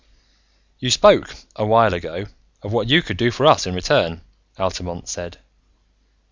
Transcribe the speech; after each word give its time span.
"You 0.79 0.89
spoke, 0.89 1.35
a 1.55 1.63
while 1.63 1.93
ago, 1.93 2.25
of 2.63 2.73
what 2.73 2.89
you 2.89 3.03
could 3.03 3.17
do 3.17 3.29
for 3.29 3.45
us, 3.45 3.67
in 3.67 3.75
return," 3.75 4.21
Altamont 4.57 5.07
said. 5.07 5.37